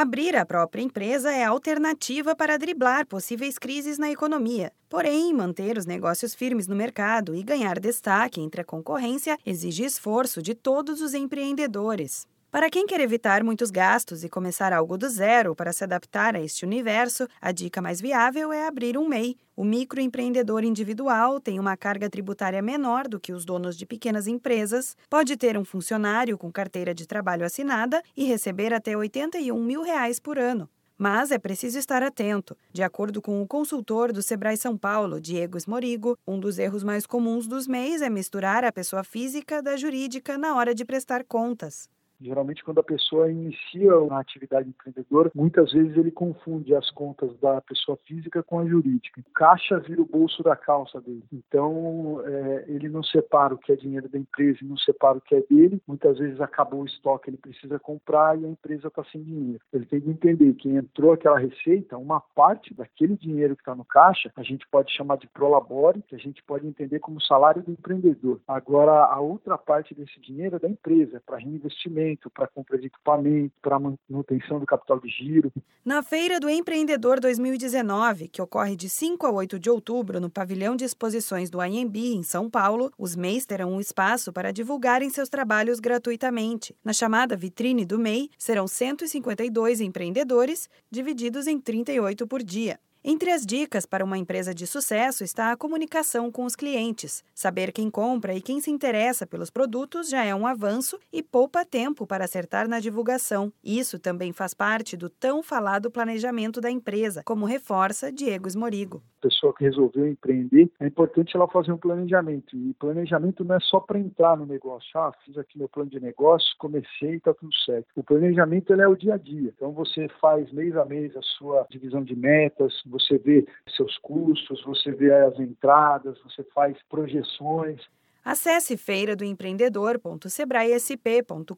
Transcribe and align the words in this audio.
Abrir 0.00 0.36
a 0.36 0.46
própria 0.46 0.80
empresa 0.80 1.32
é 1.32 1.42
alternativa 1.42 2.32
para 2.36 2.56
driblar 2.56 3.04
possíveis 3.04 3.58
crises 3.58 3.98
na 3.98 4.08
economia. 4.08 4.70
Porém, 4.88 5.34
manter 5.34 5.76
os 5.76 5.86
negócios 5.86 6.34
firmes 6.36 6.68
no 6.68 6.76
mercado 6.76 7.34
e 7.34 7.42
ganhar 7.42 7.80
destaque 7.80 8.40
entre 8.40 8.60
a 8.60 8.64
concorrência 8.64 9.36
exige 9.44 9.82
esforço 9.84 10.40
de 10.40 10.54
todos 10.54 11.00
os 11.02 11.14
empreendedores. 11.14 12.28
Para 12.50 12.70
quem 12.70 12.86
quer 12.86 12.98
evitar 13.02 13.44
muitos 13.44 13.70
gastos 13.70 14.24
e 14.24 14.28
começar 14.28 14.72
algo 14.72 14.96
do 14.96 15.06
zero 15.06 15.54
para 15.54 15.70
se 15.70 15.84
adaptar 15.84 16.34
a 16.34 16.40
este 16.40 16.64
universo, 16.64 17.28
a 17.42 17.52
dica 17.52 17.82
mais 17.82 18.00
viável 18.00 18.50
é 18.50 18.66
abrir 18.66 18.96
um 18.96 19.06
MEI. 19.06 19.36
O 19.54 19.62
microempreendedor 19.62 20.64
individual 20.64 21.40
tem 21.40 21.60
uma 21.60 21.76
carga 21.76 22.08
tributária 22.08 22.62
menor 22.62 23.06
do 23.06 23.20
que 23.20 23.34
os 23.34 23.44
donos 23.44 23.76
de 23.76 23.84
pequenas 23.84 24.26
empresas, 24.26 24.96
pode 25.10 25.36
ter 25.36 25.58
um 25.58 25.64
funcionário 25.64 26.38
com 26.38 26.50
carteira 26.50 26.94
de 26.94 27.06
trabalho 27.06 27.44
assinada 27.44 28.02
e 28.16 28.24
receber 28.24 28.72
até 28.72 28.92
R$ 28.92 28.96
81 28.98 29.62
mil 29.62 29.82
reais 29.82 30.18
por 30.18 30.38
ano. 30.38 30.70
Mas 30.96 31.30
é 31.30 31.38
preciso 31.38 31.78
estar 31.78 32.02
atento. 32.02 32.56
De 32.72 32.82
acordo 32.82 33.20
com 33.20 33.42
o 33.42 33.46
consultor 33.46 34.10
do 34.10 34.22
Sebrae 34.22 34.56
São 34.56 34.74
Paulo, 34.74 35.20
Diego 35.20 35.58
Esmorigo, 35.58 36.16
um 36.26 36.40
dos 36.40 36.58
erros 36.58 36.82
mais 36.82 37.06
comuns 37.06 37.46
dos 37.46 37.66
MEIs 37.66 38.00
é 38.00 38.08
misturar 38.08 38.64
a 38.64 38.72
pessoa 38.72 39.04
física 39.04 39.60
da 39.62 39.76
jurídica 39.76 40.38
na 40.38 40.54
hora 40.56 40.74
de 40.74 40.86
prestar 40.86 41.22
contas. 41.24 41.90
Geralmente, 42.20 42.64
quando 42.64 42.80
a 42.80 42.84
pessoa 42.84 43.30
inicia 43.30 43.96
uma 44.00 44.18
atividade 44.20 44.68
empreendedora, 44.68 45.30
muitas 45.34 45.72
vezes 45.72 45.96
ele 45.96 46.10
confunde 46.10 46.74
as 46.74 46.90
contas 46.90 47.30
da 47.38 47.60
pessoa 47.60 47.96
física 48.08 48.42
com 48.42 48.58
a 48.58 48.66
jurídica. 48.66 49.20
O 49.20 49.30
caixa 49.32 49.78
vira 49.78 50.02
o 50.02 50.06
bolso 50.06 50.42
da 50.42 50.56
calça 50.56 51.00
dele. 51.00 51.22
Então, 51.32 52.20
é, 52.26 52.64
ele 52.68 52.88
não 52.88 53.04
separa 53.04 53.54
o 53.54 53.58
que 53.58 53.70
é 53.70 53.76
dinheiro 53.76 54.08
da 54.08 54.18
empresa 54.18 54.58
e 54.62 54.66
não 54.66 54.76
separa 54.76 55.18
o 55.18 55.20
que 55.20 55.34
é 55.36 55.42
dele. 55.42 55.80
Muitas 55.86 56.18
vezes 56.18 56.40
acabou 56.40 56.82
o 56.82 56.86
estoque, 56.86 57.30
ele 57.30 57.36
precisa 57.36 57.78
comprar 57.78 58.36
e 58.38 58.44
a 58.44 58.48
empresa 58.48 58.88
está 58.88 59.04
sem 59.04 59.22
dinheiro. 59.22 59.60
Ele 59.72 59.86
tem 59.86 60.00
que 60.00 60.10
entender 60.10 60.54
que 60.54 60.68
entrou 60.68 61.12
aquela 61.12 61.38
receita, 61.38 61.96
uma 61.96 62.20
parte 62.34 62.74
daquele 62.74 63.16
dinheiro 63.16 63.54
que 63.54 63.62
está 63.62 63.76
no 63.76 63.84
caixa, 63.84 64.32
a 64.34 64.42
gente 64.42 64.66
pode 64.72 64.90
chamar 64.92 65.18
de 65.18 65.28
prolabore, 65.28 66.02
que 66.02 66.16
a 66.16 66.18
gente 66.18 66.42
pode 66.42 66.66
entender 66.66 66.98
como 66.98 67.20
salário 67.20 67.62
do 67.62 67.70
empreendedor. 67.70 68.40
Agora, 68.48 69.04
a 69.04 69.20
outra 69.20 69.56
parte 69.56 69.94
desse 69.94 70.18
dinheiro 70.20 70.56
é 70.56 70.58
da 70.58 70.68
empresa, 70.68 71.22
para 71.24 71.36
reinvestimento 71.38 72.07
investimento, 72.08 72.30
para 72.30 72.46
compra 72.46 72.78
de 72.78 72.86
equipamento, 72.86 73.52
para 73.60 73.78
manutenção 73.78 74.58
do 74.58 74.66
capital 74.66 74.98
de 75.00 75.08
giro. 75.08 75.52
Na 75.84 76.02
Feira 76.02 76.40
do 76.40 76.48
Empreendedor 76.48 77.20
2019, 77.20 78.28
que 78.28 78.40
ocorre 78.40 78.74
de 78.76 78.88
5 78.88 79.26
a 79.26 79.30
8 79.30 79.58
de 79.58 79.68
outubro 79.70 80.20
no 80.20 80.30
Pavilhão 80.30 80.74
de 80.74 80.84
Exposições 80.84 81.50
do 81.50 81.62
IMB, 81.62 81.96
em 82.14 82.22
São 82.22 82.48
Paulo, 82.48 82.90
os 82.98 83.14
MEIs 83.14 83.44
terão 83.44 83.72
um 83.72 83.80
espaço 83.80 84.32
para 84.32 84.52
divulgarem 84.52 85.10
seus 85.10 85.28
trabalhos 85.28 85.80
gratuitamente. 85.80 86.74
Na 86.84 86.92
chamada 86.92 87.36
vitrine 87.36 87.84
do 87.84 87.98
MEI, 87.98 88.30
serão 88.38 88.66
152 88.66 89.80
empreendedores, 89.80 90.68
divididos 90.90 91.46
em 91.46 91.60
38 91.60 92.26
por 92.26 92.42
dia. 92.42 92.78
Entre 93.04 93.30
as 93.30 93.46
dicas 93.46 93.86
para 93.86 94.04
uma 94.04 94.18
empresa 94.18 94.52
de 94.52 94.66
sucesso 94.66 95.22
está 95.22 95.52
a 95.52 95.56
comunicação 95.56 96.32
com 96.32 96.44
os 96.44 96.56
clientes. 96.56 97.22
Saber 97.32 97.72
quem 97.72 97.88
compra 97.88 98.34
e 98.34 98.42
quem 98.42 98.60
se 98.60 98.72
interessa 98.72 99.24
pelos 99.24 99.50
produtos 99.50 100.08
já 100.08 100.24
é 100.24 100.34
um 100.34 100.44
avanço 100.46 100.98
e 101.12 101.22
poupa 101.22 101.64
tempo 101.64 102.06
para 102.08 102.24
acertar 102.24 102.68
na 102.68 102.80
divulgação. 102.80 103.52
Isso 103.62 104.00
também 104.00 104.32
faz 104.32 104.52
parte 104.52 104.96
do 104.96 105.08
tão 105.08 105.44
falado 105.44 105.90
planejamento 105.92 106.60
da 106.60 106.70
empresa, 106.70 107.22
como 107.24 107.46
reforça 107.46 108.10
Diego 108.10 108.48
Esmorigo 108.48 109.00
pessoa 109.20 109.54
que 109.54 109.64
resolveu 109.64 110.06
empreender, 110.06 110.70
é 110.80 110.86
importante 110.86 111.36
ela 111.36 111.48
fazer 111.48 111.72
um 111.72 111.78
planejamento. 111.78 112.56
E 112.56 112.74
planejamento 112.74 113.44
não 113.44 113.56
é 113.56 113.60
só 113.60 113.80
para 113.80 113.98
entrar 113.98 114.36
no 114.36 114.46
negócio. 114.46 114.88
Ah, 114.98 115.12
fiz 115.24 115.36
aqui 115.36 115.58
meu 115.58 115.68
plano 115.68 115.90
de 115.90 116.00
negócio, 116.00 116.48
comecei, 116.58 117.16
está 117.16 117.34
tudo 117.34 117.54
certo. 117.64 117.86
O 117.96 118.02
planejamento 118.04 118.72
é 118.72 118.88
o 118.88 118.96
dia 118.96 119.14
a 119.14 119.18
dia. 119.18 119.52
Então 119.54 119.72
você 119.72 120.08
faz 120.20 120.50
mês 120.52 120.76
a 120.76 120.84
mês 120.84 121.16
a 121.16 121.22
sua 121.22 121.66
divisão 121.70 122.02
de 122.02 122.16
metas, 122.16 122.74
você 122.86 123.18
vê 123.18 123.46
seus 123.76 123.96
custos, 123.98 124.62
você 124.64 124.90
vê 124.92 125.12
as 125.12 125.38
entradas, 125.38 126.18
você 126.22 126.42
faz 126.54 126.76
projeções. 126.88 127.80
Acesse 128.24 128.76
feiradoempreendedor.sebraesp.com.br 128.76 131.54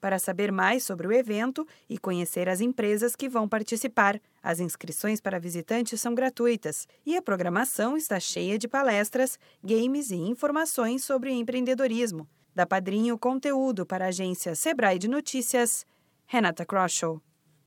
para 0.00 0.18
saber 0.18 0.50
mais 0.52 0.82
sobre 0.84 1.06
o 1.06 1.12
evento 1.12 1.66
e 1.88 1.96
conhecer 1.98 2.46
as 2.48 2.60
empresas 2.60 3.14
que 3.16 3.26
vão 3.28 3.48
participar. 3.48 4.20
As 4.42 4.60
inscrições 4.60 5.20
para 5.20 5.38
visitantes 5.40 6.00
são 6.00 6.14
gratuitas 6.14 6.88
e 7.04 7.14
a 7.16 7.22
programação 7.22 7.96
está 7.96 8.18
cheia 8.20 8.56
de 8.58 8.66
palestras, 8.68 9.36
games 9.62 10.10
e 10.10 10.16
informações 10.16 11.04
sobre 11.04 11.30
empreendedorismo. 11.32 12.28
Da 12.54 12.64
Padrinho 12.66 13.18
Conteúdo 13.18 13.84
para 13.86 14.06
a 14.06 14.08
agência 14.08 14.54
Sebrae 14.54 14.98
de 14.98 15.08
Notícias, 15.08 15.84
Renata 16.26 16.64
Kroschel. 16.64 17.27